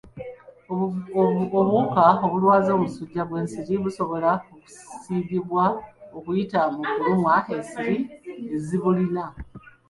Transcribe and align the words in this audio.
Obuwuka 1.59 2.03
obulwaza 2.25 2.69
omusujja 2.77 3.21
gw'ensiri 3.29 3.75
busobola 3.83 4.31
okusiigibwa 4.55 5.65
okuyita 6.17 6.61
mu 6.75 6.81
kulumwa 6.93 7.35
ensiri 7.55 7.97
ezibulina. 8.53 9.25